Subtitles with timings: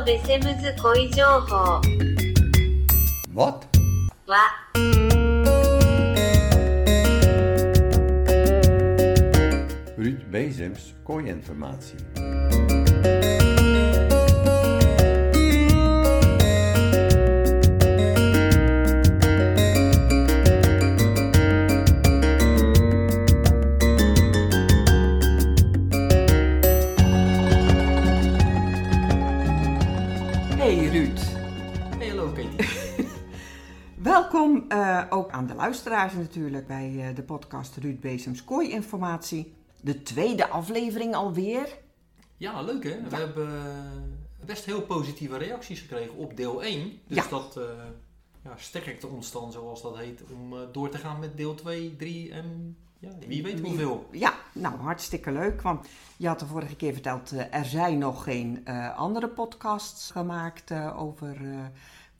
[0.00, 1.80] とベセムズ恋情報
[3.34, 3.66] Wat?
[4.26, 4.50] は
[9.98, 13.39] Ruud Bezems kooiinformatie.
[35.09, 39.53] Eh, ook aan de luisteraars natuurlijk bij eh, de podcast Ruud Bezems Kooi Informatie.
[39.81, 41.77] De tweede aflevering alweer.
[42.37, 43.09] Ja, leuk hè?
[43.09, 46.99] We hebben eh, best heel positieve reacties gekregen op deel 1.
[47.07, 47.29] Dus Ja.
[47.29, 47.63] dat eh
[48.43, 52.31] ja, sterkte ons dan, zoals dat heet, om door te gaan met deel 2, 3
[52.31, 54.07] en ja, wie weet hoeveel.
[54.11, 58.67] Ja, nou hartstikke leuk, want je had de vorige keer verteld, er zijn nog geen
[58.95, 61.37] andere podcasts gemaakt over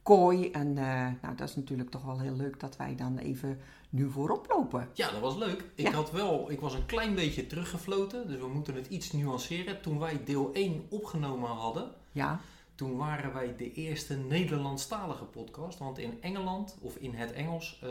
[0.03, 0.51] kooi.
[0.51, 4.09] En eh, nou, dat is natuurlijk toch wel heel leuk dat wij dan even nu
[4.09, 4.89] voorop lopen.
[4.93, 5.63] Ja, dat was leuk.
[5.75, 5.91] Ik, Ja.
[5.93, 9.81] had wel, ik was een klein beetje teruggefloten, dus we moeten het iets nuanceren.
[9.81, 12.39] Toen wij deel 1 opgenomen hadden, Ja,
[12.75, 15.79] toen waren wij de eerste Nederlandstalige podcast.
[15.79, 17.89] Want in Engeland, of in het Engels, eh,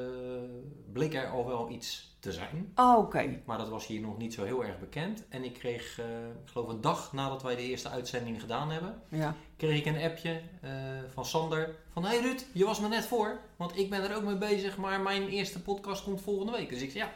[0.93, 2.73] bleek er al wel iets te zijn.
[2.75, 3.39] Oh, oké.
[3.45, 5.23] Maar dat was hier nog niet zo heel erg bekend.
[5.29, 6.05] En ik kreeg, eh,
[6.45, 9.35] ik geloof een dag nadat wij de eerste uitzending gedaan hebben, Ja.
[9.57, 10.71] kreeg ik een appje eh,
[11.13, 11.75] van Sander.
[11.93, 13.39] Van, hey Ruud, je was me net voor.
[13.57, 16.69] Want ik ben er ook mee bezig, maar mijn eerste podcast komt volgende week.
[16.69, 17.11] Dus ik zei, ja,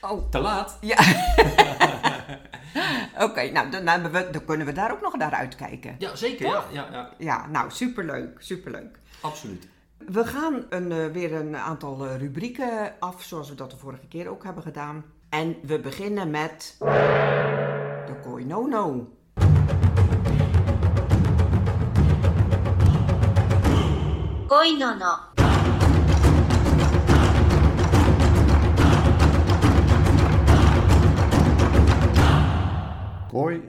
[0.00, 0.78] Oh, te laat.
[0.80, 0.96] Ja.
[3.26, 5.96] Oké, nou dan, hebben we, dan kunnen we daar ook nog naar uitkijken.
[5.98, 6.46] Ja, zeker.
[6.46, 8.98] Ja, ja, ja, Ja, nou superleuk, superleuk.
[9.20, 9.68] absoluut.
[9.98, 14.06] We gaan een, eh, weer een aantal eh, rubrieken af, zoals we dat de vorige
[14.06, 15.04] keer ook hebben gedaan.
[15.28, 16.76] En we beginnen met.
[16.78, 19.08] De koi no-no.
[24.46, 25.36] Koi no-no.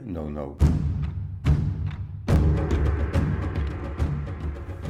[0.07, 0.76] No-no.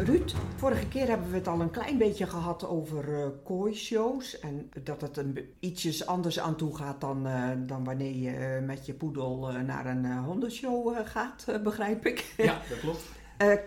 [0.06, 4.40] Ruud, vorige keer hebben we het al een klein beetje gehad over eh kooi-shows.
[4.40, 8.66] En dat het een ietsjes anders aan toe gaat dan, eh, dan wanneer je eh,
[8.66, 12.34] met je poedel naar een hondenshow gaat, begrijp ik.
[12.38, 13.04] Ja, dat klopt.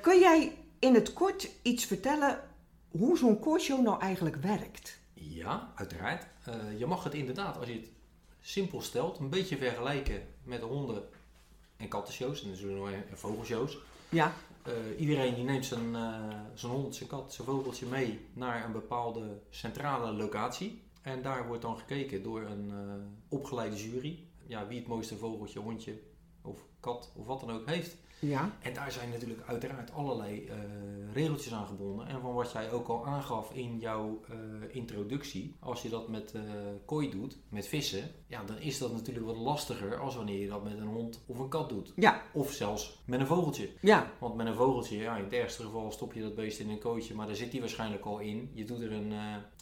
[0.02, 2.40] Kun jij in het kort iets vertellen
[2.90, 4.98] hoe zo'n kooishow nou eigenlijk werkt?
[5.14, 6.26] Ja, uiteraard.
[6.78, 7.88] Je mag het inderdaad, als je het
[8.40, 11.02] simpel stelt, een beetje vergelijken met honden-
[11.76, 12.42] en kattenshows.
[12.42, 12.50] En
[13.10, 13.78] en vogelshows.
[14.08, 14.32] Ja,
[14.70, 18.72] Eh, iedereen die neemt zijn, eh, zijn hond, zijn kat, zijn vogeltje mee naar een
[18.72, 20.82] bepaalde centrale locatie.
[21.02, 22.78] En daar wordt dan gekeken door een eh,
[23.28, 24.24] opgeleide jury.
[24.46, 26.00] Ja, wie het mooiste vogeltje, hondje
[26.42, 27.96] of kat of wat dan ook heeft.
[28.18, 30.56] ja, En daar zijn natuurlijk uiteraard allerlei eh,
[31.14, 32.06] regeltjes aan gebonden.
[32.06, 34.36] En van wat jij ook al aangaf in jouw eh,
[34.74, 35.56] introductie.
[35.58, 36.42] Als je dat met eh,
[36.84, 38.10] kooi doet, met vissen.
[38.26, 41.38] Ja, dan is dat natuurlijk wat lastiger als wanneer je dat met een hond of
[41.38, 41.92] een kat doet.
[41.96, 43.70] ja, Of zelfs met een vogeltje.
[43.80, 46.70] ja, Want met een vogeltje, ja, in het ergste geval stop je dat beest in
[46.70, 48.50] een kooitje, maar daar zit hij waarschijnlijk al in.
[48.54, 49.12] Je doet er een,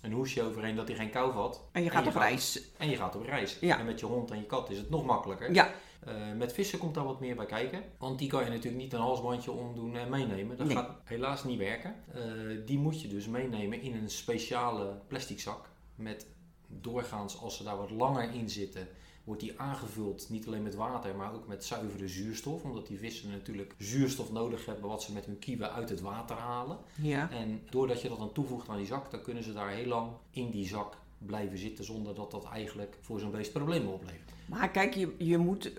[0.03, 1.63] een hoesje overheen dat hij geen kou vat.
[1.73, 2.63] en je gaat op reis.
[2.77, 3.59] En je gaat op reis.
[3.61, 3.79] Ja.
[3.79, 5.53] En met je hond en je kat is het nog makkelijker.
[5.55, 7.83] Ja, Eh, met vissen komt daar wat meer bij kijken.
[7.99, 10.57] Want die kan je natuurlijk niet een halsbandje omdoen en meenemen.
[10.57, 10.77] Dat Nee.
[10.77, 11.95] gaat helaas niet werken.
[12.15, 12.23] Eh,
[12.67, 15.69] die moet je dus meenemen in een speciale plastic zak.
[15.95, 16.27] Met
[16.67, 18.89] doorgaans, als ze daar wat langer in zitten,
[19.25, 22.63] wordt die aangevuld niet alleen met water, maar ook met zuivere zuurstof.
[22.65, 26.37] Omdat die vissen natuurlijk zuurstof nodig hebben wat ze met hun kieven uit het water
[26.37, 26.79] halen.
[26.95, 29.87] ja, En doordat je dat dan toevoegt aan die zak, dan kunnen ze daar heel
[29.87, 34.33] lang in die zak blijven zitten zonder dat dat eigenlijk voor zo'n beest problemen oplevert.
[34.47, 35.73] maar kijk, je, je moet,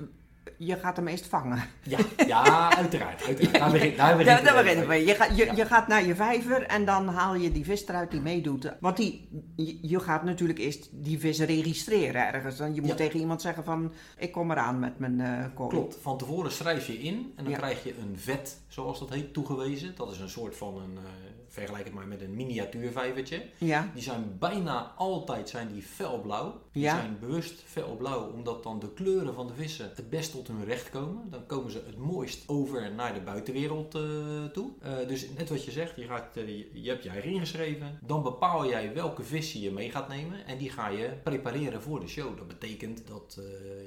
[0.57, 1.63] je gaat hem eerst vangen.
[1.83, 1.97] Ja,
[2.27, 3.23] ja uiteraard.
[3.25, 3.59] uiteraard.
[3.59, 4.63] Daar begint daar begint Ja, het daar even.
[4.63, 5.05] beginnen we.
[5.05, 5.53] Je, gaat, je, Ja.
[5.55, 8.73] je gaat naar je vijver en dan haal je die vis eruit die meedoet.
[8.79, 9.29] Want die,
[9.81, 12.57] je, gaat natuurlijk eerst die vis registreren ergens.
[12.57, 12.95] Dan je moet Ja.
[12.95, 15.69] tegen iemand zeggen van, ik kom eraan met mijn eh kooi.
[15.69, 15.97] Klopt.
[16.01, 19.93] Van tevoren schrijf je in en dan krijg je een vet, zoals dat heet, toegewezen.
[19.95, 21.03] Dat is een soort van een, eh,
[21.51, 23.45] vergelijk het maar met een miniatuurvijvertje.
[23.57, 26.61] Ja, Die zijn bijna altijd zijn die felblauw.
[26.71, 30.65] Die zijn bewust felblauw, omdat dan de kleuren van de vissen het best tot hun
[30.65, 31.29] recht komen.
[31.29, 34.01] Dan komen ze het mooist over naar de buitenwereld eh,
[34.53, 34.69] toe.
[34.81, 37.99] Eh, dus net wat je zegt, je, gaat, eh, je, hebt je eigen ingeschreven.
[38.01, 40.45] Dan bepaal jij welke vissen je mee gaat nemen.
[40.45, 42.37] En die ga je prepareren voor de show.
[42.37, 43.39] Dat betekent dat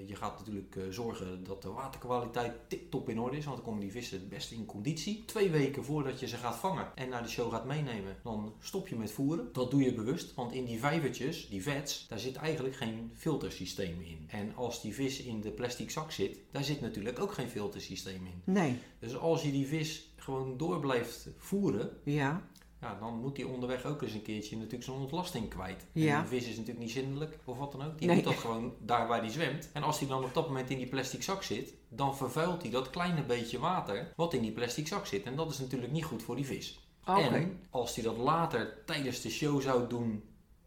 [0.06, 3.44] je gaat natuurlijk zorgen dat de waterkwaliteit tip-top in orde is.
[3.44, 5.24] Want dan komen die vissen het best in conditie.
[5.26, 8.88] Twee weken voordat je ze gaat vangen en naar de show gaat meenemen, dan stop
[8.88, 9.48] je met voeren.
[9.52, 14.00] Dat doe je bewust, want in die vijvertjes, die vets, daar zit eigenlijk geen filtersysteem
[14.00, 14.26] in.
[14.28, 18.26] En als die vis in de plastic zak zit, daar zit natuurlijk ook geen filtersysteem
[18.26, 18.42] in.
[18.52, 18.78] nee.
[18.98, 22.42] Dus als je die vis gewoon door blijft voeren, Ja,
[22.80, 25.86] ja, dan moet hij onderweg ook eens een keertje natuurlijk zijn ontlasting kwijt.
[25.92, 26.14] Ja.
[26.14, 27.98] En een vis is natuurlijk niet zindelijk of wat dan ook.
[27.98, 28.16] Die Nee.
[28.16, 29.70] moet dat gewoon daar waar hij zwemt.
[29.72, 32.70] En als hij dan op dat moment in die plastic zak zit, dan vervuilt hij
[32.70, 35.22] dat kleine beetje water wat in die plastic zak zit.
[35.24, 36.86] En dat is natuurlijk niet goed voor die vis.
[37.06, 37.20] oké.
[37.20, 40.22] En als hij dat later tijdens de show zou doen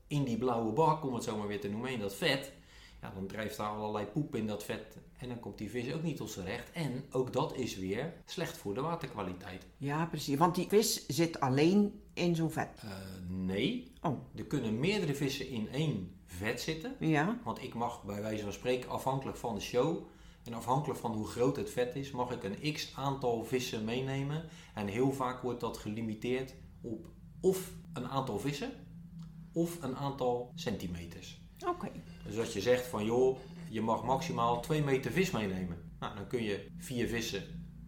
[0.07, 2.51] in die blauwe bak, om het zo maar weer te noemen, in dat vet,
[3.05, 4.97] ja, dan drijft daar allerlei poep in dat vet.
[5.17, 6.71] En dan komt die vis ook niet tot zijn recht.
[6.71, 9.65] En ook dat is weer slecht voor de waterkwaliteit.
[9.77, 10.37] Ja, precies.
[10.37, 12.69] Want die vis zit alleen in zo'n vet.
[12.81, 12.89] Eh,
[13.27, 16.95] nee, Oh, er kunnen meerdere vissen in één vet zitten.
[16.99, 17.39] ja.
[17.43, 20.07] Want ik mag bij wijze van spreken, afhankelijk van de show
[20.43, 24.43] en afhankelijk van hoe groot het vet is, mag ik een x aantal vissen meenemen.
[24.73, 27.07] En heel vaak wordt dat gelimiteerd op
[27.41, 28.71] of een aantal vissen
[29.53, 31.41] of een aantal centimeters.
[31.67, 31.91] Oké.
[32.25, 33.37] Dus als je zegt van joh,
[33.69, 35.77] je mag maximaal 2 meter vis meenemen.
[35.99, 37.43] Nou, dan kun je vier vissen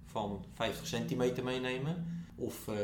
[0.05, 2.25] van 50 centimeter meenemen.
[2.35, 2.75] Of eh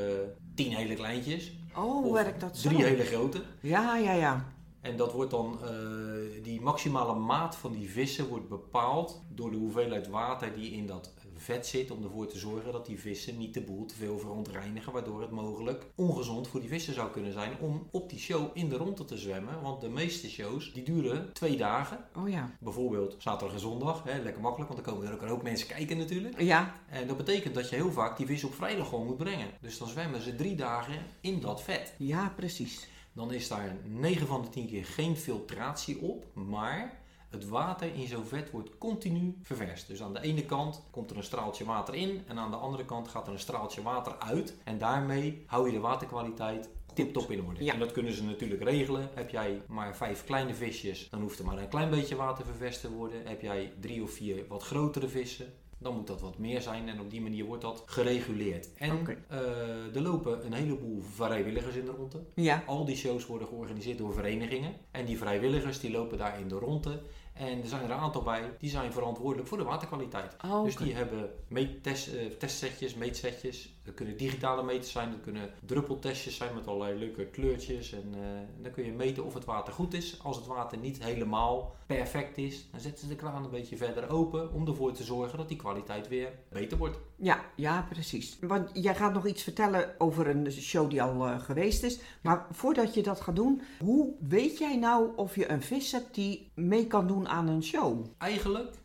[0.56, 1.52] 10 hele kleintjes.
[1.76, 2.70] Oh, of werkt dat zo?
[2.70, 3.42] drie hele grote.
[3.60, 4.46] Ja, ja, ja.
[4.82, 9.58] En dat wordt dan, eh, die maximale maat van die vissen wordt bepaald door de
[9.58, 11.14] hoeveelheid water die in dat
[11.44, 11.92] vet zit.
[11.92, 14.94] Om ervoor te zorgen dat die vissen niet de boel te veel verontreinigen.
[14.94, 18.70] Waardoor het mogelijk ongezond voor die vissen zou kunnen zijn om op die show in
[18.70, 19.62] de ronde te zwemmen.
[19.62, 22.06] Want de meeste shows die duren twee dagen.
[22.16, 22.56] Oh ja.
[22.60, 24.04] Bijvoorbeeld zaterdag en zondag.
[24.04, 26.42] Hè, lekker makkelijk, want dan komen er ook een hoop mensen kijken natuurlijk.
[26.42, 29.48] Ja, En dat betekent dat je heel vaak die vis op vrijdag gewoon moet brengen.
[29.62, 31.94] Dus dan zwemmen ze drie dagen in dat vet.
[31.98, 32.88] ja, precies.
[33.14, 37.02] Dan is daar 9 van de 10 keer geen filtratie op, maar
[37.34, 39.88] het water in zo'n vet wordt continu ververst.
[39.88, 42.86] Dus aan de ene kant komt er een straaltje water in en aan de andere
[42.86, 44.56] kant gaat er een straaltje water uit.
[44.64, 47.64] En daarmee hou je de waterkwaliteit tip-top in orde.
[47.64, 47.74] Ja.
[47.74, 49.10] En dat kunnen ze natuurlijk regelen.
[49.14, 52.82] Heb jij maar vijf kleine visjes, dan hoeft er maar een klein beetje water ververst
[52.82, 53.26] te worden.
[53.26, 56.90] Heb jij drie of vier wat grotere vissen, dan moet dat wat meer zijn.
[56.90, 58.74] En op die manier wordt dat gereguleerd.
[58.74, 59.18] En Oké.
[59.28, 62.24] eh, er lopen een heleboel vrijwilligers in de ronde.
[62.36, 62.64] Ja.
[62.66, 64.74] Al die shows worden georganiseerd door verenigingen.
[64.92, 67.02] En die vrijwilligers die lopen daar in de ronde.
[67.34, 70.36] En er zijn er een aantal bij die zijn verantwoordelijk voor de waterkwaliteit.
[70.46, 70.64] Oh, oké.
[70.64, 73.74] Dus die hebben meettest, eh, testsetjes, meetsetjes.
[73.84, 77.92] Dat kunnen digitale meters zijn, dat kunnen druppeltestjes zijn met allerlei leuke kleurtjes.
[77.92, 78.20] En eh,
[78.62, 80.24] dan kun je meten of het water goed is.
[80.24, 84.10] Als het water niet helemaal perfect is, dan zetten ze de kraan een beetje verder
[84.10, 86.98] open om ervoor te zorgen dat die kwaliteit weer beter wordt.
[87.24, 88.38] Ja, ja, precies.
[88.42, 92.00] Want jij gaat nog iets vertellen over een show die al eh, geweest is.
[92.22, 96.16] Maar voordat je dat gaat doen, hoe weet jij nou of je een vis hebt
[96.16, 98.06] die mee kan doen aan een show?
[98.18, 98.76] Eigenlijk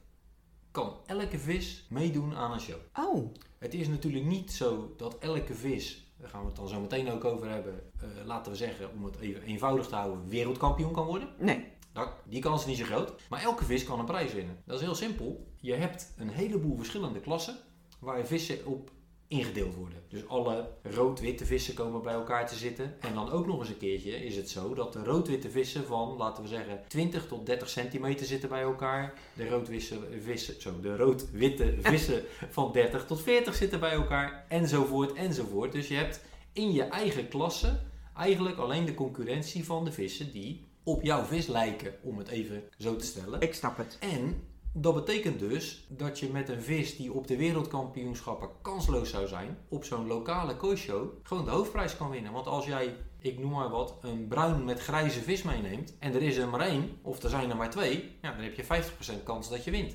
[0.70, 2.76] kan elke vis meedoen aan een show.
[2.94, 6.81] Oh, Het is natuurlijk niet zo dat elke vis, daar gaan we het dan zo
[6.81, 10.93] meteen ook over hebben, eh, laten we zeggen, om het even eenvoudig te houden, wereldkampioen
[10.93, 11.29] kan worden.
[11.38, 11.76] nee.
[11.93, 13.12] Nou, die kans is niet zo groot.
[13.29, 14.62] Maar elke vis kan een prijs winnen.
[14.64, 15.46] Dat is heel simpel.
[15.61, 17.56] Je hebt een heleboel verschillende klassen
[17.98, 18.90] waar vissen op
[19.28, 19.98] ingedeeld worden.
[20.08, 22.96] Dus alle rood-witte vissen komen bij elkaar te zitten.
[23.00, 26.16] En dan ook nog eens een keertje is het zo dat de rood-witte vissen van,
[26.16, 29.14] laten we zeggen, 20 tot 30 centimeter zitten bij elkaar.
[29.34, 34.44] De rood-witte vissen, zo, de rood-witte vissen van 30 tot 40 zitten bij elkaar.
[34.49, 35.73] Enzovoort, enzovoort.
[35.73, 36.20] Dus je hebt
[36.52, 37.80] in je eigen klasse
[38.16, 42.62] eigenlijk alleen de concurrentie van de vissen die op jouw vis lijken, om het even
[42.78, 43.40] zo te stellen.
[43.40, 43.96] Ik snap het.
[44.00, 49.26] En dat betekent dus dat je met een vis die op de wereldkampioenschappen kansloos zou
[49.26, 52.32] zijn, op zo'n lokale kooishow gewoon de hoofdprijs kan winnen.
[52.32, 56.22] Want als jij, ik noem maar wat, een bruin met grijze vis meeneemt en er
[56.22, 58.64] is er maar één, of er zijn er maar twee, ja, dan heb je
[59.20, 59.94] 50% kans dat je wint.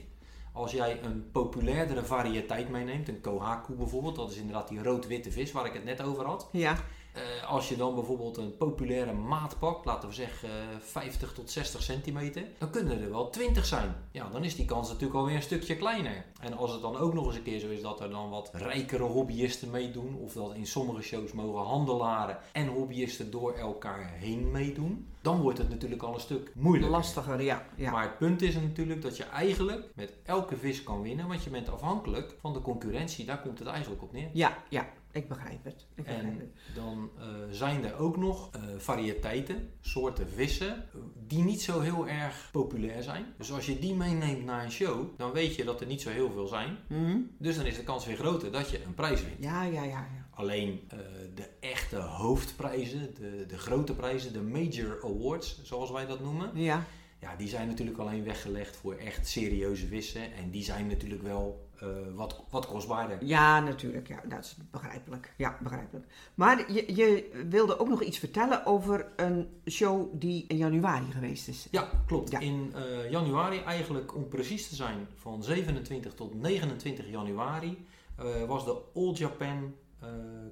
[0.54, 5.52] Als jij een populairdere variëteit meeneemt, een kohaku bijvoorbeeld, dat is inderdaad die rood-witte vis
[5.52, 6.50] waar ik het net over had.
[6.52, 6.78] Ja,
[7.14, 11.52] Eh, als je dan bijvoorbeeld een populaire maat pakt, laten we zeggen eh, 50 tot
[11.52, 13.96] 60 centimeter, dan kunnen er wel 20 zijn.
[14.12, 16.26] Ja, dan is die kans natuurlijk alweer een stukje kleiner.
[16.40, 18.50] En als het dan ook nog eens een keer zo is dat er dan wat
[18.54, 24.52] rijkere hobbyisten meedoen, of dat in sommige shows mogen handelaren en hobbyisten door elkaar heen
[24.52, 26.92] meedoen, dan wordt het natuurlijk al een stuk moeilijker.
[26.92, 27.66] lastiger, ja.
[27.76, 27.92] ja.
[27.92, 31.50] Maar het punt is natuurlijk dat je eigenlijk met elke vis kan winnen, want je
[31.50, 33.26] bent afhankelijk van de concurrentie.
[33.26, 34.30] Daar komt het eigenlijk op neer.
[34.34, 35.86] Ja, ja, ik begrijp het.
[35.96, 36.76] Ik begrijp En het.
[36.76, 42.08] dan eh, zijn er ook nog eh, variëteiten, soorten vissen, eh, die niet zo heel
[42.08, 43.26] erg populair zijn.
[43.38, 46.10] Dus als je die meeneemt naar een show, dan weet je dat er niet zo
[46.10, 46.78] heel veel zijn.
[46.88, 47.20] Hm?
[47.38, 49.44] Dus dan is de kans weer groter dat je een prijs wint.
[49.44, 50.28] Ja, ja, ja, ja.
[50.32, 50.90] Alleen
[51.36, 56.52] de echte hoofdprijzen, de, de grote prijzen, de major awards, zoals wij dat noemen.
[56.54, 56.86] Ja,
[57.24, 60.34] Ja, die zijn natuurlijk alleen weggelegd voor echt serieuze vissen.
[60.34, 63.26] En die zijn natuurlijk wel eh, wat, wat kostbaarder.
[63.26, 64.08] ja natuurlijk.
[64.08, 65.34] Ja, dat is begrijpelijk.
[65.38, 66.06] Ja, begrijpelijk.
[66.36, 71.48] Maar je, je wilde ook nog iets vertellen over een show die in januari geweest
[71.48, 71.68] is.
[71.72, 72.32] Ja, klopt.
[72.32, 72.40] Ja.
[72.40, 78.66] In eh, januari, eigenlijk om precies te zijn, van 27 tot 29 januari, eh, was
[78.66, 79.76] de All Japan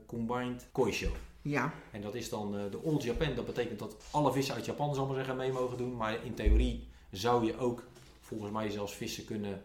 [0.05, 1.11] Combined Koi Show.
[1.41, 3.36] Ja, En dat is dan eh, de All Japan.
[3.36, 5.95] Dat betekent dat alle vissen uit Japan, zal maar zeggen, mee mogen doen.
[5.95, 7.83] Maar in theorie zou je ook
[8.19, 9.62] volgens mij zelfs vissen kunnen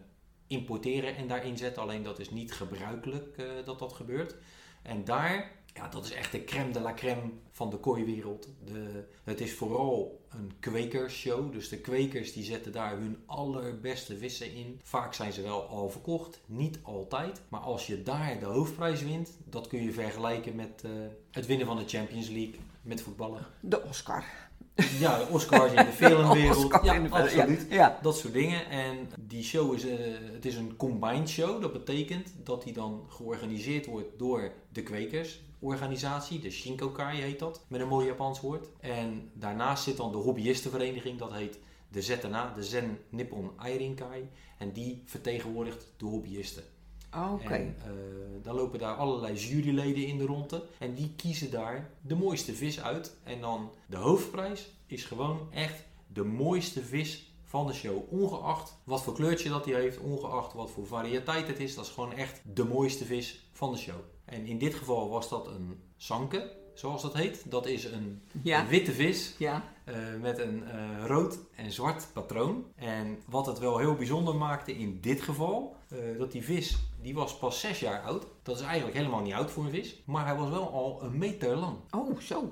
[0.47, 1.81] importeren en daarin zetten.
[1.81, 4.35] Alleen dat is niet gebruikelijk eh, dat dat gebeurt.
[4.81, 8.47] En daar, ja, dat is echt de crème de la crème van de kooiwereld.
[8.65, 11.51] De, het is vooral een kwekersshow.
[11.51, 14.79] Dus de kwekers die zetten daar hun allerbeste vissen in.
[14.83, 17.41] Vaak zijn ze wel al verkocht, niet altijd.
[17.49, 20.91] Maar als je daar de hoofdprijs wint, dat kun je vergelijken met eh,
[21.31, 23.45] het winnen van de Champions League met voetballen.
[23.59, 24.23] de Oscar.
[24.99, 26.79] Ja, de Oscars in de filmwereld.
[26.83, 27.65] Ja, in de- absoluut.
[27.69, 27.99] Ja, ja.
[28.01, 28.69] Dat soort dingen.
[28.69, 29.97] En die show is, eh,
[30.33, 31.61] het is een combined show.
[31.61, 34.83] Dat betekent dat die dan georganiseerd wordt door de
[35.59, 36.39] kwekersorganisatie.
[36.39, 38.69] De Shinkokai heet dat, met een mooi Japans woord.
[38.79, 41.19] En daarnaast zit dan de hobbyistenvereniging.
[41.19, 41.59] Dat heet
[41.89, 44.29] de ZNA, de Zen Nippon Airinkai.
[44.57, 46.63] En die vertegenwoordigt de hobbyisten.
[47.31, 47.53] Oké.
[47.53, 47.91] En eh,
[48.43, 50.63] dan lopen daar allerlei juryleden in de ronde.
[50.79, 53.15] En die kiezen daar de mooiste vis uit.
[53.23, 58.13] En dan de hoofdprijs is gewoon echt de mooiste vis van de show.
[58.13, 61.75] Ongeacht wat voor kleurtje dat hij heeft, ongeacht wat voor variëteit het is.
[61.75, 63.95] Dat is gewoon echt de mooiste vis van de show.
[64.25, 67.51] En in dit geval was dat een sanke, zoals dat heet.
[67.51, 68.67] Dat is een Ja.
[68.67, 69.63] witte vis Ja.
[69.85, 72.65] eh, met een eh, rood en zwart patroon.
[72.75, 77.13] En wat het wel heel bijzonder maakte in dit geval, eh, dat die vis, die
[77.13, 78.25] was pas zes jaar oud.
[78.43, 81.17] Dat is eigenlijk helemaal niet oud voor een vis, maar hij was wel al een
[81.17, 81.75] meter lang.
[81.91, 82.51] Oh, zo.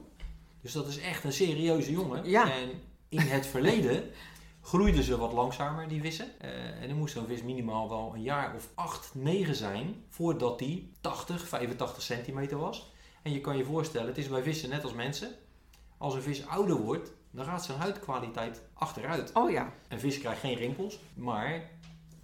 [0.62, 2.30] Dus dat is echt een serieuze jongen.
[2.30, 2.52] Ja.
[2.52, 2.70] En
[3.10, 4.04] in het verleden
[4.66, 6.40] groeiden ze wat langzamer, die vissen.
[6.40, 10.60] Eh, en dan moest zo'n vis minimaal wel een jaar of 8, 9 zijn voordat
[10.60, 12.92] die 80, 85 centimeter was.
[13.22, 15.32] En je kan je voorstellen, het is bij vissen net als mensen.
[15.98, 19.32] Als een vis ouder wordt, dan gaat zijn huidkwaliteit achteruit.
[19.34, 19.74] Oh ja.
[19.88, 21.70] Een vis krijgt geen rimpels, maar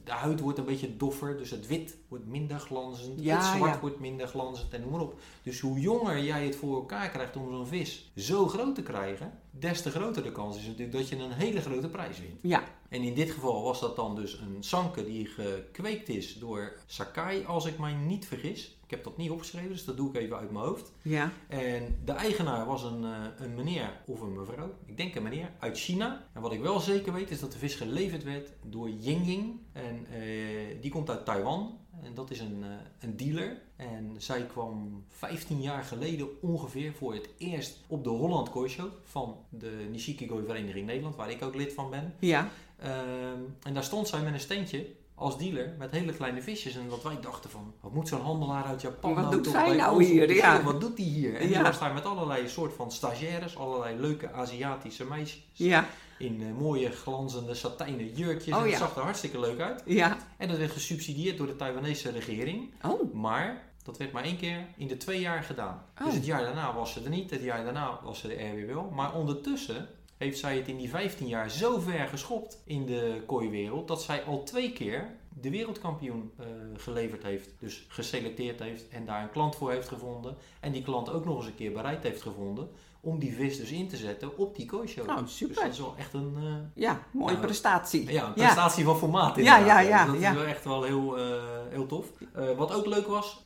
[0.04, 1.38] de huid wordt een beetje doffer.
[1.38, 3.80] Dus het wit wordt minder glanzend, Ja, het zwart ja.
[3.80, 5.20] wordt minder glanzend en noem maar op.
[5.44, 9.40] Dus hoe jonger jij het voor elkaar krijgt om zo'n vis zo groot te krijgen,
[9.52, 12.40] des te groter de kans is natuurlijk dat je een hele grote prijs wint.
[12.42, 12.64] Ja.
[12.90, 17.46] En in dit geval was dat dan dus een sanke die gekweekt is door Sakai,
[17.46, 18.78] als ik mij niet vergis.
[18.84, 20.92] Ik heb dat niet opgeschreven, dus dat doe ik even uit mijn hoofd.
[21.02, 21.32] Ja.
[21.48, 25.52] En de eigenaar was een, eh, een meneer of een mevrouw, ik denk een meneer,
[25.60, 26.28] uit China.
[26.34, 29.60] En wat ik wel zeker weet is dat de vis geleverd werd door Yingying.
[29.72, 31.80] En eh, die komt uit Taiwan.
[32.04, 32.70] En dat is een, eh,
[33.00, 33.62] een dealer.
[33.76, 38.90] En zij kwam 15 jaar geleden ongeveer voor het eerst op de Holland Koi Show
[39.04, 42.14] van de Nishiki Koi Vereniging Nederland, waar ik ook lid van ben.
[42.20, 42.50] Ja.
[42.80, 46.76] Ehm, en daar stond zij met een steentje als dealer met hele kleine visjes.
[46.76, 49.76] En wat wij dachten van, wat moet zo'n handelaar uit Japan Wat nou doet zij
[49.76, 50.36] nou hier?
[50.36, 50.64] Ja.
[50.64, 51.36] Wat doet die hier?
[51.36, 51.62] En die Ja.
[51.64, 55.44] was daar met allerlei soort van stagiaires, allerlei leuke Aziatische meisjes.
[55.54, 55.86] Ja.
[56.22, 58.56] In eh, mooie glanzende satijnen jurkjes.
[58.56, 58.78] Oh, en ja.
[58.78, 59.84] zag er hartstikke leuk uit.
[59.86, 60.18] Ja.
[60.38, 62.74] En dat werd gesubsidieerd door de Taiwanese regering.
[62.82, 63.14] Oh.
[63.14, 65.86] Maar dat werd maar één keer in de twee jaar gedaan.
[66.00, 66.06] Oh.
[66.06, 68.68] Dus het jaar daarna was ze er niet, het jaar daarna was ze er weer
[68.68, 68.90] wel.
[68.90, 69.88] Maar ondertussen
[70.18, 74.24] heeft zij het in die 15 jaar zo ver geschopt in de kooiwereld dat zij
[74.24, 76.46] al twee keer de wereldkampioen eh,
[76.78, 77.50] geleverd heeft.
[77.60, 80.36] Dus geselecteerd heeft en daar een klant voor heeft gevonden.
[80.60, 82.70] En die klant ook nog eens een keer bereid heeft gevonden
[83.02, 85.06] om die vis dus in te zetten op die kooishow.
[85.08, 85.56] Nou, Dus super.
[85.56, 88.12] dat is wel echt een, eh, Ja, mooie Nou, prestatie.
[88.12, 89.66] ja, een prestatie van formaat Ja, inderdaad.
[89.68, 90.30] ja, ja, Dat ja.
[90.30, 92.06] is wel echt wel heel, eh, heel tof.
[92.34, 93.46] Eh, wat ook leuk was,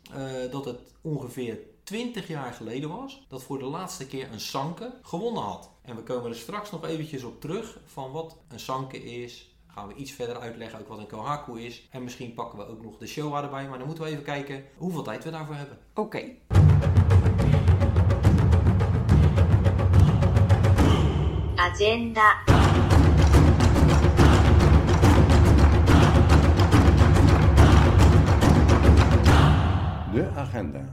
[0.52, 5.44] dat het ongeveer 20 jaar geleden was dat voor de laatste keer een sanke gewonnen
[5.44, 5.70] had.
[5.82, 9.54] En we komen er straks nog eventjes op terug van wat een sanke is.
[9.68, 11.88] Gaan we iets verder uitleggen ook wat een kohaku is.
[11.92, 13.68] En misschien pakken we ook nog de showa erbij.
[13.68, 15.78] Maar dan moeten we even kijken hoeveel tijd we daarvoor hebben.
[15.94, 16.24] Oké.
[21.66, 22.44] Agenda,
[30.14, 30.92] De agenda.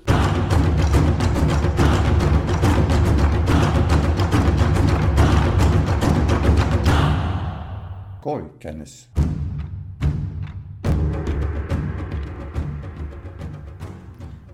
[8.26, 9.08] Kooi-kennis.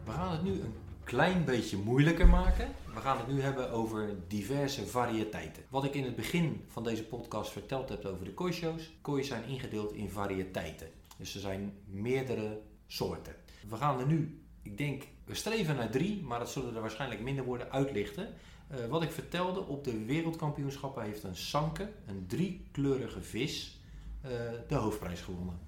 [0.04, 2.68] We gaan het nu een klein beetje moeilijker maken.
[2.94, 5.64] We gaan het nu hebben over diverse variëteiten.
[5.70, 8.92] Wat ik in het begin van deze podcast verteld heb over de kooishows.
[9.02, 10.88] Koois zijn ingedeeld in variëteiten.
[11.18, 13.36] Dus er zijn meerdere soorten.
[13.69, 17.21] We gaan er nu, ik denk, we streven naar drie, maar dat zullen er waarschijnlijk
[17.21, 18.35] minder worden, uitlichten.
[18.69, 23.81] Eh, wat ik vertelde, op de wereldkampioenschappen heeft een sanke, een driekleurige vis,
[24.21, 24.31] eh,
[24.69, 25.59] de hoofdprijs gewonnen.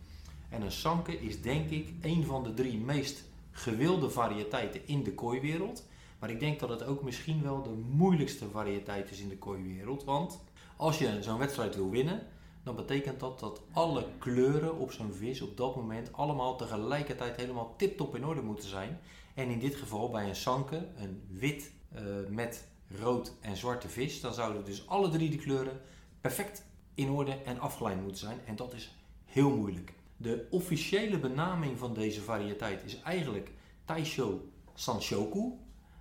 [0.49, 5.15] En een sanke is denk ik een van de drie meest gewilde variëteiten in de
[5.15, 5.87] kooiwereld.
[6.19, 10.05] Maar ik denk dat het ook misschien wel de moeilijkste variëteit is in de kooiwereld.
[10.05, 10.41] Want
[10.77, 12.27] als je zo'n wedstrijd wil winnen,
[12.69, 17.75] dan betekent dat dat alle kleuren op zo'n vis op dat moment allemaal tegelijkertijd helemaal
[17.77, 19.01] tip-top in orde moeten zijn.
[19.35, 22.69] En in dit geval bij een sanke, een wit eh, met
[23.01, 25.81] rood en zwarte vis, dan zouden dus alle drie de kleuren
[26.21, 28.39] perfect in orde en afgeleid moeten zijn.
[28.47, 28.95] En dat is
[29.25, 29.93] heel moeilijk.
[30.17, 33.51] De officiële benaming van deze variëteit is eigenlijk
[33.85, 34.41] Taisho
[34.75, 35.53] Sanshoku.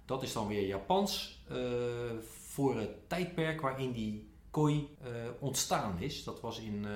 [0.06, 1.58] Dat is dan weer Japans eh,
[2.48, 6.24] voor het tijdperk waarin die eh, ontstaan is.
[6.24, 6.92] Dat was in eh,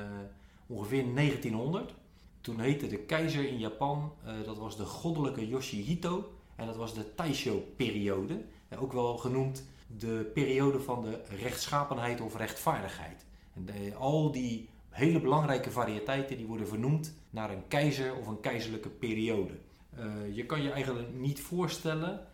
[0.67, 1.93] ongeveer 1900.
[2.41, 6.31] Toen heette de keizer in Japan, eh, dat was de goddelijke Yoshihito.
[6.55, 8.41] En dat was de Taisho-periode.
[8.79, 13.25] Ook wel genoemd de periode van de rechtschapenheid of rechtvaardigheid.
[13.53, 18.89] En al die hele belangrijke variëteiten die worden vernoemd naar een keizer of een keizerlijke
[18.89, 19.53] periode.
[20.31, 22.27] Je kan je eigenlijk niet voorstellen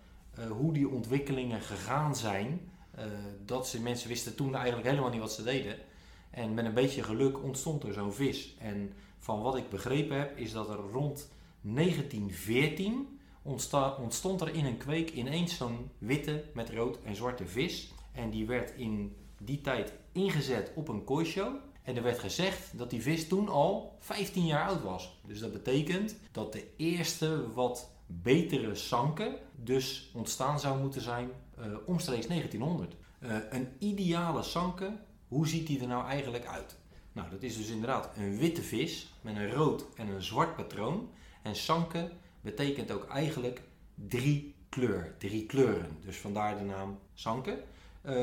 [0.50, 2.72] hoe die ontwikkelingen gegaan zijn.
[2.98, 3.06] Eh,
[3.46, 5.78] dat ze, mensen wisten toen eigenlijk helemaal niet wat ze deden.
[6.30, 8.56] En met een beetje geluk ontstond er zo'n vis.
[8.60, 11.30] En van wat ik begrepen heb, is dat er rond
[11.62, 17.92] 1914 ontsta- ontstond er in een kweek ineens zo'n witte met rood en zwarte vis.
[18.12, 21.56] En die werd in die tijd ingezet op een kooishow.
[21.84, 25.20] En er werd gezegd dat die vis toen al 15 jaar oud was.
[25.26, 31.66] Dus dat betekent dat de eerste wat betere sanke dus ontstaan zou moeten zijn eh,
[31.86, 32.96] omstreeks 1900.
[33.20, 36.78] Eh, een ideale sanke, hoe ziet die er nou eigenlijk uit?
[37.12, 41.10] Nou, dat is dus inderdaad een witte vis met een rood en een zwart patroon.
[41.42, 43.62] En sanke betekent ook eigenlijk
[43.96, 45.98] drie kleur, drie kleuren.
[46.02, 47.64] Dus vandaar de naam sanke.
[48.02, 48.16] Eh,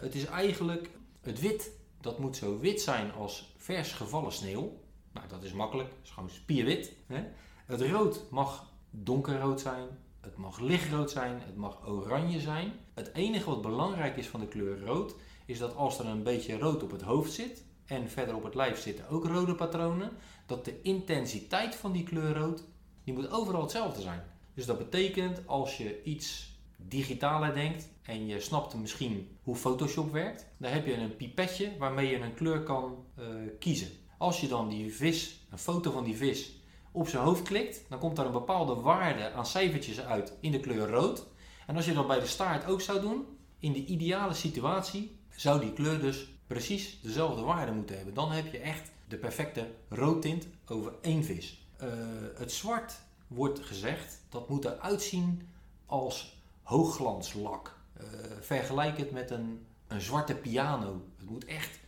[0.00, 4.80] het is eigenlijk het wit, dat moet zo wit zijn als vers gevallen sneeuw.
[5.12, 6.92] Nou, dat is makkelijk, dat is gewoon spierwit.
[7.06, 7.24] Hè?
[7.66, 9.88] Het rood mag donkerrood zijn,
[10.20, 12.72] het mag lichtrood zijn, het mag oranje zijn.
[12.94, 15.14] Het enige wat belangrijk is van de kleur rood,
[15.46, 18.54] is dat als er een beetje rood op het hoofd zit en verder op het
[18.54, 20.10] lijf zitten ook rode patronen,
[20.46, 22.64] dat de intensiteit van die kleur rood,
[23.04, 24.22] die moet overal hetzelfde zijn.
[24.54, 30.46] Dus dat betekent als je iets digitaler denkt en je snapt misschien hoe Photoshop werkt,
[30.56, 33.26] dan heb je een pipetje waarmee je een kleur kan eh,
[33.58, 33.88] kiezen.
[34.18, 36.59] Als je dan die vis, een foto van die vis,
[36.92, 40.60] op zijn hoofd klikt, dan komt daar een bepaalde waarde aan cijfertjes uit in de
[40.60, 41.26] kleur rood.
[41.66, 43.26] En als je dat bij de staart ook zou doen,
[43.58, 48.14] in de ideale situatie, zou die kleur dus precies dezelfde waarde moeten hebben.
[48.14, 51.66] Dan heb je echt de perfecte roodtint over één vis.
[51.76, 51.88] Eh,
[52.34, 55.48] het zwart wordt gezegd, dat moet eruit zien
[55.86, 57.78] als hoogglanslak.
[57.92, 58.04] Eh,
[58.40, 61.02] vergelijk het met een, een zwarte piano.
[61.18, 61.78] Het moet echt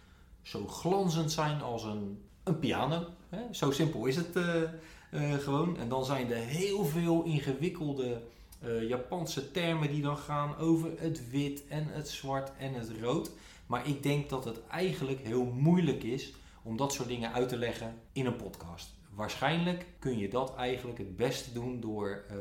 [0.43, 3.07] zo glanzend zijn als een, een piano.
[3.51, 4.63] Zo simpel is het eh,
[5.13, 5.79] eh, gewoon.
[5.79, 8.23] En dan zijn er heel veel ingewikkelde
[8.61, 13.31] eh, Japanse termen die dan gaan over het wit en het zwart en het rood.
[13.67, 17.57] Maar ik denk dat het eigenlijk heel moeilijk is om dat soort dingen uit te
[17.57, 18.95] leggen in een podcast.
[19.15, 22.37] Waarschijnlijk kun je dat eigenlijk het beste doen door, eh,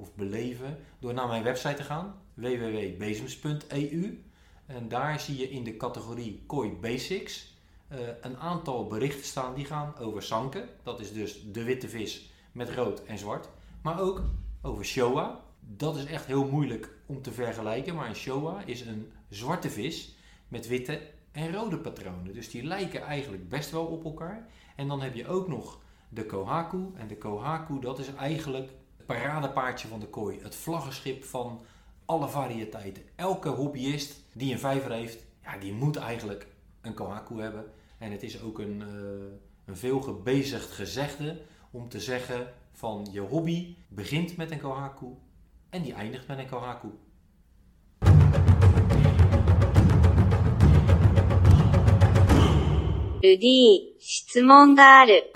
[0.00, 4.22] of beleven, door naar mijn website te gaan, www.bezems.eu.
[4.66, 7.53] En daar zie je in de categorie Koi Basics
[7.88, 10.68] eh, een aantal berichten staan die gaan over sanke.
[10.82, 13.48] Dat is dus de witte vis met rood en zwart.
[13.82, 14.22] Maar ook
[14.62, 15.40] over showa.
[15.60, 17.94] Dat is echt heel moeilijk om te vergelijken.
[17.94, 20.16] Maar een showa is een zwarte vis
[20.48, 21.00] met witte
[21.32, 22.34] en rode patronen.
[22.34, 24.46] Dus die lijken eigenlijk best wel op elkaar.
[24.76, 26.92] En dan heb je ook nog de kohaku.
[26.96, 30.38] En de kohaku dat is eigenlijk het paradepaardje van de kooi.
[30.42, 31.60] Het vlaggenschip van
[32.04, 33.02] alle variëteiten.
[33.16, 36.46] Elke hobbyist die een vijver heeft, ja, die moet eigenlijk
[36.83, 37.65] een kohaku hebben.
[37.97, 38.87] En het is ook een, uh,
[39.65, 41.41] een veel gebezigd gezegde
[41.71, 45.07] om te zeggen van je hobby begint met een kohaku
[45.69, 46.89] en die eindigt met een kohaku.
[53.21, 55.29] ルディ、質問がある。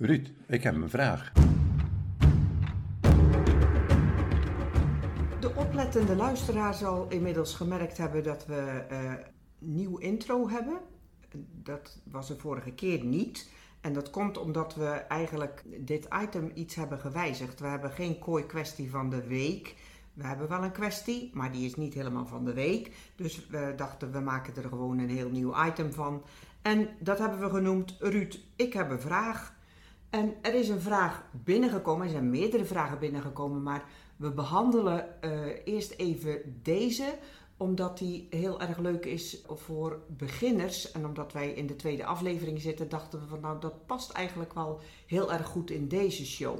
[0.00, 1.32] Ruud, ik heb een vraag.
[5.93, 9.13] De luisteraar zal inmiddels gemerkt hebben dat we eh
[9.59, 10.79] nieuw intro hebben.
[11.63, 13.49] Dat was de vorige keer niet.
[13.81, 17.59] En dat komt omdat we eigenlijk dit item iets hebben gewijzigd.
[17.59, 19.75] We hebben geen kooi kwestie van de week.
[20.13, 22.91] We hebben wel een kwestie, maar die is niet helemaal van de week.
[23.15, 26.23] Dus we dachten, we maken er gewoon een heel nieuw item van.
[26.61, 29.55] En dat hebben we genoemd, Ruud, ik heb een vraag.
[30.09, 33.83] En er is een vraag binnengekomen, er zijn meerdere vragen binnengekomen, maar
[34.23, 35.31] we behandelen eh,
[35.65, 37.15] eerst even deze,
[37.57, 40.91] omdat die heel erg leuk is voor beginners.
[40.91, 44.53] En omdat wij in de tweede aflevering zitten, dachten we van nou, dat past eigenlijk
[44.53, 46.57] wel heel erg goed in deze show.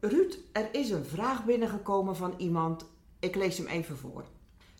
[0.00, 2.86] Ruud, er is een vraag binnengekomen van iemand,
[3.18, 4.24] ik lees hem even voor.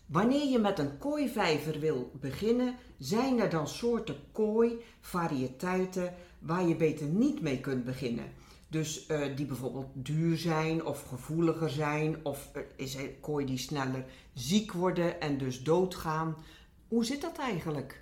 [0.05, 6.75] Wanneer je met een kooivijver wil beginnen, zijn er dan soorten kooi, variëteiten waar je
[6.75, 8.33] beter niet mee kunt beginnen?
[8.67, 13.57] Dus eh, die bijvoorbeeld duur zijn of gevoeliger zijn, of er is een kooi die
[13.57, 16.35] sneller ziek worden en dus doodgaan.
[16.87, 18.01] Hoe zit dat eigenlijk?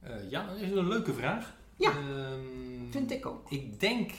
[0.00, 1.56] Eh, ja, dat is een leuke vraag.
[1.76, 3.50] Ja, Ehm, Vind ik ook.
[3.50, 4.10] Ik denk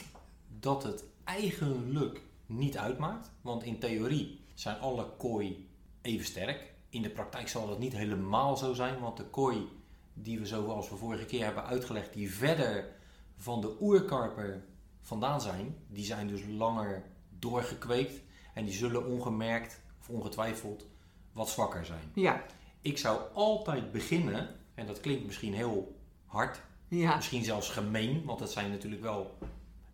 [0.59, 3.31] dat het eigenlijk niet uitmaakt.
[3.41, 5.69] Want in theorie zijn alle kooi
[6.01, 6.73] even sterk.
[6.89, 8.99] In de praktijk zal dat niet helemaal zo zijn.
[8.99, 9.67] Want de kooi
[10.13, 12.87] die we zoals we vorige keer hebben uitgelegd, die verder
[13.37, 14.63] van de oerkarper
[15.09, 17.03] vandaan zijn, die zijn dus langer
[17.39, 18.21] doorgekweekt.
[18.53, 20.85] En die zullen ongemerkt of ongetwijfeld
[21.31, 22.11] wat zwakker zijn.
[22.13, 22.43] Ja,
[22.81, 25.95] Ik zou altijd beginnen, en dat klinkt misschien heel
[26.25, 29.37] hard, ja, Misschien zelfs gemeen, want dat zijn natuurlijk wel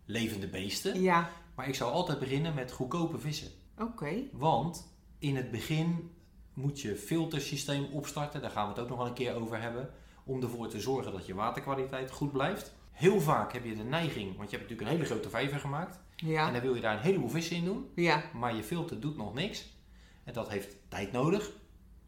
[0.04, 1.00] levende beesten.
[1.02, 3.48] ja, Maar ik zou altijd beginnen met goedkope vissen.
[3.78, 4.22] oké.
[4.32, 4.86] Want
[5.18, 6.10] in het begin
[6.54, 8.40] moet je filtersysteem opstarten.
[8.40, 9.90] Daar gaan we het ook nog wel een keer over hebben.
[10.24, 12.74] Om ervoor te zorgen dat je waterkwaliteit goed blijft.
[12.96, 15.98] Heel vaak heb je de neiging, want je hebt natuurlijk een hele grote vijver gemaakt.
[16.16, 17.90] En Ja, dan wil je daar een heleboel vissen in doen.
[17.94, 19.66] ja, Maar je filter doet nog niks.
[20.24, 21.50] En dat heeft tijd nodig.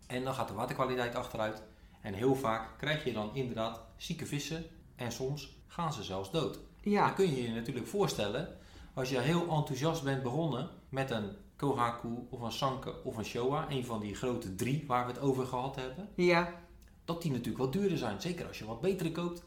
[0.07, 1.63] En dan gaat de waterkwaliteit achteruit.
[2.01, 4.65] En heel vaak krijg je dan inderdaad zieke vissen.
[4.97, 6.55] En soms gaan ze zelfs dood.
[6.55, 8.57] Dan ja, kun je je natuurlijk voorstellen,
[8.95, 13.67] als je heel enthousiast bent begonnen met een Kohaku of een Sanke of een Showa,
[13.71, 16.55] een van die grote drie waar we het over gehad hebben, ja,
[17.05, 18.21] dat die natuurlijk wat duurder zijn.
[18.21, 19.43] Zeker als je wat betere koopt.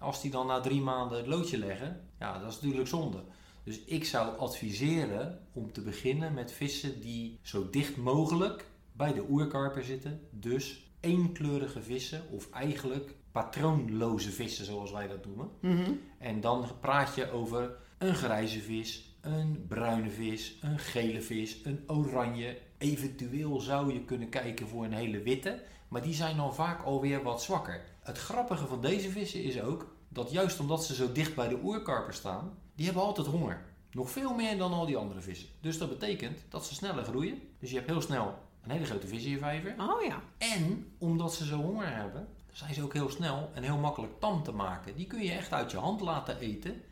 [0.00, 3.22] Als die dan na drie maanden het loodje leggen, ja, dat is natuurlijk zonde.
[3.62, 9.24] Dus ik zou adviseren om te beginnen met vissen die zo dicht mogelijk bij de
[9.28, 10.20] oerkarper zitten.
[10.30, 15.50] Dus eenkleurige vissen of eigenlijk patroonloze vissen zoals wij dat noemen.
[15.60, 21.60] mhm, En dan praat je over een grijze vis, een bruine vis, een gele vis,
[21.64, 22.58] een oranje.
[22.78, 27.22] Eventueel zou je kunnen kijken voor een hele witte, maar die zijn dan vaak alweer
[27.22, 27.84] wat zwakker.
[28.00, 31.58] Het grappige van deze vissen is ook dat juist omdat ze zo dicht bij de
[31.62, 33.62] oerkarper staan, die hebben altijd honger.
[33.92, 35.48] Nog veel meer dan al die andere vissen.
[35.60, 37.42] Dus dat betekent dat ze sneller groeien.
[37.58, 39.74] Dus je hebt heel snel een hele grote vis in je vijver.
[39.78, 43.78] oh ja, En omdat ze zo honger hebben, zijn ze ook heel snel en heel
[43.78, 44.96] makkelijk tam te maken.
[44.96, 46.82] Die kun je echt uit je hand laten eten.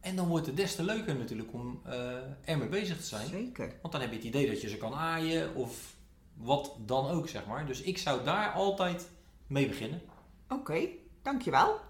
[0.00, 3.28] En dan wordt het des te leuker natuurlijk om eh ermee bezig te zijn.
[3.28, 3.72] zeker.
[3.82, 5.96] Want dan heb je het idee dat je ze kan aaien of
[6.38, 7.66] wat dan ook, zeg maar.
[7.66, 9.08] Dus ik zou daar altijd
[9.46, 10.02] mee beginnen.
[10.48, 10.88] Oké,
[11.22, 11.80] dankjewel.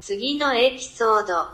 [0.00, 1.48] Volgende.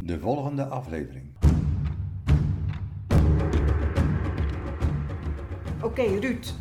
[0.00, 1.36] De volgende aflevering.
[5.76, 6.54] Oké, okay, Ruud.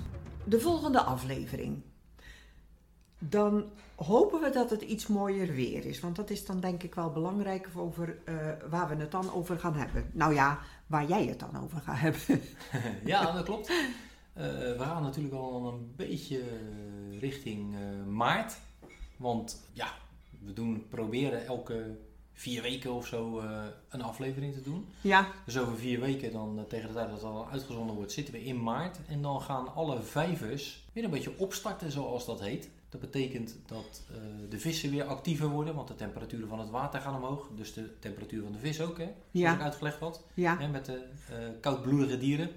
[0.43, 1.86] De volgende aflevering.
[3.19, 5.99] Dan hopen we dat het iets mooier weer is.
[5.99, 8.35] Want dat is dan denk ik wel belangrijk over eh,
[8.69, 10.09] waar we het dan over gaan hebben.
[10.13, 12.41] Nou ja, waar jij het dan over gaat hebben.
[13.05, 13.67] ja, dat klopt.
[13.67, 16.43] Eh, we gaan natuurlijk al een beetje
[17.19, 18.57] richting eh, maart.
[19.15, 19.93] Want ja,
[20.39, 21.97] we doen, proberen elke
[22.33, 23.41] vier weken of zo
[23.89, 24.87] een aflevering te doen.
[25.01, 28.33] ja, Dus over vier weken, dan, tegen de tijd dat het al uitgezonden wordt, zitten
[28.33, 28.97] we in maart.
[29.07, 32.69] En dan gaan alle vijvers weer een beetje opstarten, zoals dat heet.
[32.89, 34.17] Dat betekent dat eh,
[34.49, 37.49] de vissen weer actiever worden, want de temperaturen van het water gaan omhoog.
[37.55, 39.03] Dus de temperatuur van de vis ook, hè?
[39.03, 39.53] Zoals Ja.
[39.53, 42.49] ik uitgelegd had, ja, hè, met de eh koudbloedige dieren.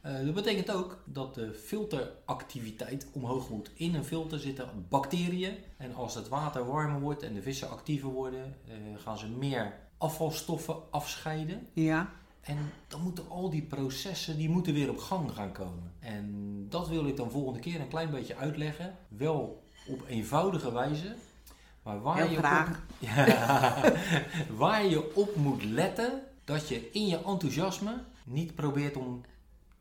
[0.00, 3.70] Eh, dat betekent ook dat de filteractiviteit omhoog moet.
[3.74, 5.54] In een filter zitten bacteriën.
[5.76, 8.54] En als het water warmer wordt en de vissen actiever worden,
[8.96, 11.66] gaan ze meer afvalstoffen afscheiden.
[11.72, 12.10] Ja.
[12.44, 15.92] En dan moeten al die processen die moeten weer op gang gaan komen.
[16.00, 18.96] En dat wil ik dan volgende keer een klein beetje uitleggen.
[19.08, 21.14] Wel op eenvoudige wijze.
[21.82, 22.68] Maar waar, Heel je graag.
[22.68, 22.76] op,
[23.08, 23.76] ja,
[24.56, 29.20] waar je op moet letten dat je in je enthousiasme niet probeert om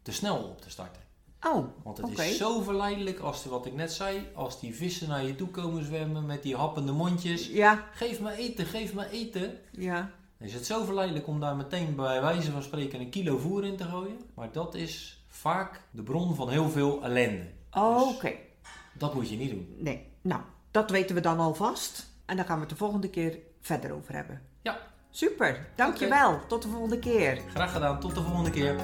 [0.01, 1.01] te snel op te starten.
[1.41, 4.27] Oh, Want het is zo verleidelijk als wat ik net zei.
[4.33, 7.47] Als die vissen naar je toe komen zwemmen met die happende mondjes.
[7.47, 9.57] Ja, Geef me eten, geef me eten.
[9.71, 10.11] ja.
[10.43, 13.77] Is het zo verleidelijk om daar meteen bij wijze van spreken een kilo voer in
[13.77, 14.19] te gooien.
[14.33, 17.45] Maar dat is vaak de bron van heel veel ellende.
[17.71, 18.29] Oh, Oké.
[18.29, 19.75] Dus dat moet je niet doen.
[19.79, 20.07] Nee.
[20.21, 22.09] Nou, dat weten we dan alvast.
[22.25, 24.41] En dan gaan we het de volgende keer verder over hebben.
[24.61, 24.79] Ja,
[25.09, 25.67] Super.
[25.75, 26.39] Dankjewel.
[26.47, 27.41] Tot de volgende keer.
[27.49, 27.99] graag gedaan.
[27.99, 28.75] Tot de volgende keer.